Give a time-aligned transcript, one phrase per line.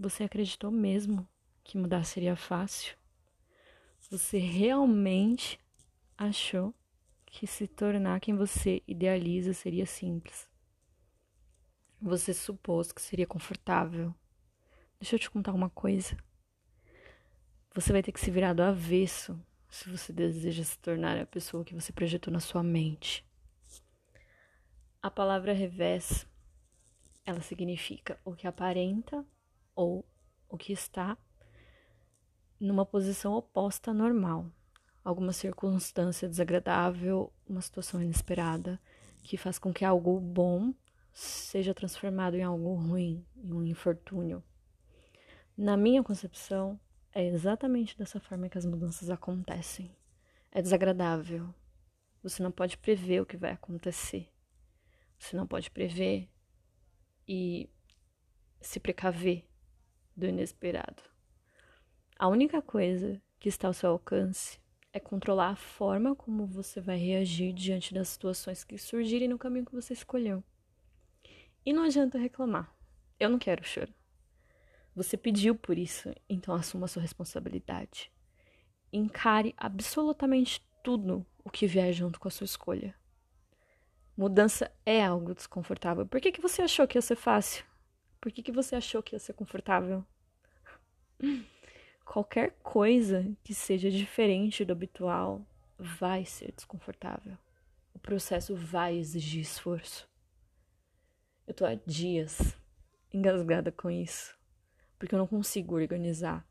[0.00, 1.28] Você acreditou mesmo
[1.64, 2.96] que mudar seria fácil?
[4.08, 5.58] Você realmente
[6.16, 6.72] achou
[7.26, 10.48] que se tornar quem você idealiza seria simples?
[12.00, 14.14] Você supôs que seria confortável?
[15.00, 16.16] Deixa eu te contar uma coisa.
[17.74, 19.36] Você vai ter que se virar do avesso
[19.68, 23.26] se você deseja se tornar a pessoa que você projetou na sua mente.
[25.02, 26.24] A palavra revés,
[27.26, 29.26] ela significa o que aparenta
[29.78, 30.04] ou
[30.48, 31.16] o que está
[32.58, 34.50] numa posição oposta à normal.
[35.04, 38.80] Alguma circunstância desagradável, uma situação inesperada
[39.22, 40.74] que faz com que algo bom
[41.12, 44.42] seja transformado em algo ruim, em um infortúnio.
[45.56, 46.78] Na minha concepção,
[47.12, 49.96] é exatamente dessa forma que as mudanças acontecem.
[50.50, 51.54] É desagradável.
[52.20, 54.28] Você não pode prever o que vai acontecer.
[55.16, 56.28] Você não pode prever
[57.28, 57.70] e
[58.60, 59.48] se precaver
[60.18, 61.02] do inesperado.
[62.18, 64.58] A única coisa que está ao seu alcance
[64.92, 69.64] é controlar a forma como você vai reagir diante das situações que surgirem no caminho
[69.64, 70.42] que você escolheu.
[71.64, 72.74] E não adianta reclamar.
[73.20, 73.94] Eu não quero chorar.
[74.94, 78.10] Você pediu por isso, então assuma sua responsabilidade.
[78.92, 82.94] Encare absolutamente tudo o que vier junto com a sua escolha.
[84.16, 86.04] Mudança é algo desconfortável.
[86.04, 87.67] Por que, que você achou que ia ser fácil?
[88.20, 90.04] Por que, que você achou que ia ser confortável?
[92.04, 95.46] Qualquer coisa que seja diferente do habitual
[95.78, 97.36] vai ser desconfortável.
[97.94, 100.08] O processo vai exigir esforço.
[101.46, 102.56] Eu tô há dias
[103.12, 104.38] engasgada com isso
[104.98, 106.46] porque eu não consigo organizar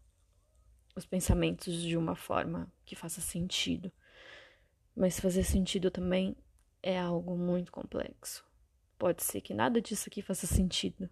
[0.96, 3.92] os pensamentos de uma forma que faça sentido.
[4.96, 6.36] Mas fazer sentido também
[6.82, 8.44] é algo muito complexo.
[8.98, 11.08] Pode ser que nada disso aqui faça sentido,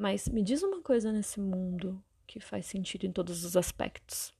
[0.00, 4.32] mas me diz uma coisa nesse mundo que faz sentido em todos os aspectos.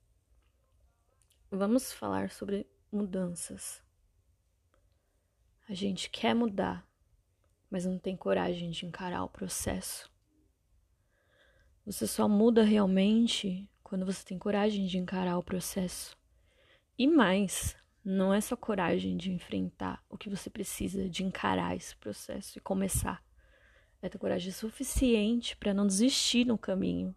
[1.51, 3.83] Vamos falar sobre mudanças.
[5.69, 6.89] A gente quer mudar,
[7.71, 10.11] mas não tem coragem de encarar o processo.
[11.85, 16.17] Você só muda realmente quando você tem coragem de encarar o processo.
[16.97, 21.95] E mais, não é só coragem de enfrentar o que você precisa de encarar esse
[21.97, 23.23] processo e começar.
[24.03, 27.15] É ter coragem suficiente para não desistir no caminho.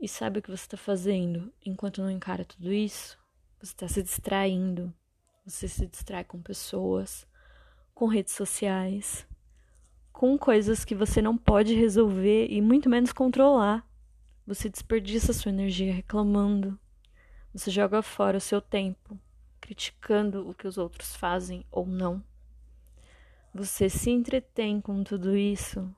[0.00, 3.18] E sabe o que você está fazendo enquanto não encara tudo isso?
[3.60, 4.94] Você está se distraindo.
[5.44, 7.26] Você se distrai com pessoas,
[7.94, 9.26] com redes sociais,
[10.12, 13.88] com coisas que você não pode resolver e muito menos controlar.
[14.46, 16.78] Você desperdiça sua energia reclamando.
[17.52, 19.18] Você joga fora o seu tempo,
[19.60, 22.22] criticando o que os outros fazem ou não.
[23.54, 25.94] Você se entretém com tudo isso,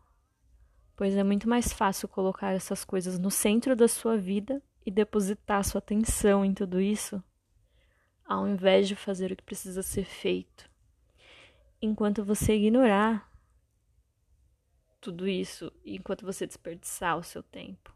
[0.96, 5.64] pois é muito mais fácil colocar essas coisas no centro da sua vida e depositar
[5.64, 7.22] sua atenção em tudo isso,
[8.24, 10.70] ao invés de fazer o que precisa ser feito.
[11.82, 13.30] Enquanto você ignorar
[15.00, 17.94] tudo isso enquanto você desperdiçar o seu tempo.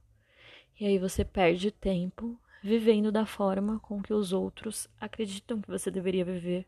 [0.80, 5.90] E aí você perde tempo vivendo da forma com que os outros acreditam que você
[5.90, 6.66] deveria viver,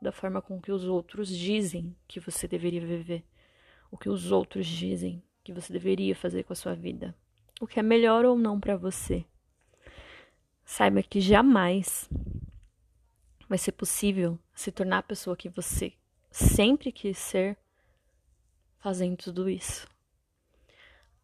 [0.00, 3.24] da forma com que os outros dizem que você deveria viver,
[3.90, 7.14] o que os outros dizem que você deveria fazer com a sua vida,
[7.60, 9.24] o que é melhor ou não para você.
[10.64, 12.08] Saiba que jamais
[13.48, 15.92] vai ser possível se tornar a pessoa que você
[16.30, 17.56] sempre quis ser
[18.78, 19.88] fazendo tudo isso?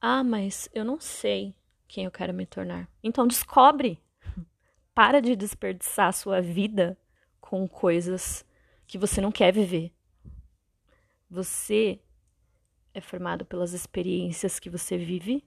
[0.00, 1.54] Ah, mas eu não sei
[1.86, 2.88] quem eu quero me tornar.
[3.02, 4.00] Então descobre.
[4.94, 6.98] Para de desperdiçar a sua vida
[7.40, 8.44] com coisas
[8.92, 9.90] que você não quer viver.
[11.30, 11.98] Você
[12.92, 15.42] é formado pelas experiências que você vive,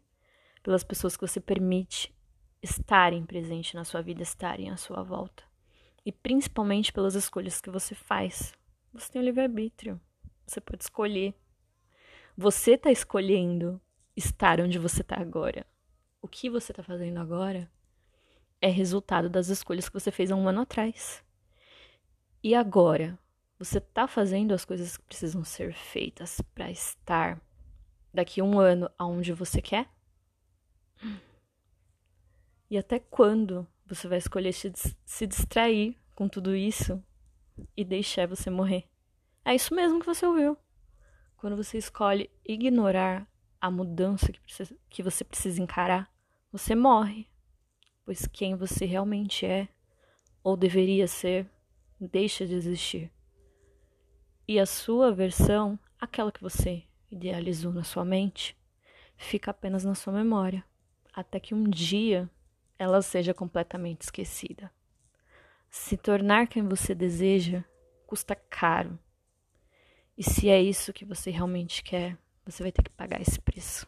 [0.64, 2.12] pelas pessoas que você permite
[2.60, 5.44] estarem presentes na sua vida, estarem à sua volta.
[6.04, 8.52] E principalmente pelas escolhas que você faz.
[8.92, 10.02] Você tem o livre-arbítrio.
[10.48, 11.36] Você pode escolher
[12.36, 13.80] você está escolhendo
[14.16, 15.68] estar onde você está agora.
[16.20, 17.72] O que você está fazendo agora
[18.60, 21.24] é resultado das escolhas que você fez há um ano atrás.
[22.44, 23.20] E agora,
[23.58, 27.42] você está fazendo as coisas que precisam ser feitas para estar
[28.14, 29.90] daqui um ano aonde você quer?
[32.70, 37.02] E até quando você vai escolher se distrair com tudo isso
[37.78, 38.90] e deixar você morrer?
[39.44, 40.58] É isso mesmo que você ouviu.
[41.38, 43.28] Quando você escolhe ignorar
[43.62, 46.12] a mudança que, precisa, que você precisa encarar,
[46.52, 47.28] você morre.
[48.04, 49.68] Pois quem você realmente é,
[50.44, 51.50] ou deveria ser,
[52.00, 53.12] deixa de existir.
[54.48, 58.56] E a sua versão, aquela que você idealizou na sua mente,
[59.18, 60.64] fica apenas na sua memória,
[61.14, 62.30] até que um dia
[62.78, 64.72] ela seja completamente esquecida.
[65.70, 67.64] Se tornar quem você deseja
[68.06, 69.00] custa caro.
[70.18, 73.88] E se é isso que você realmente quer, você vai ter que pagar esse preço.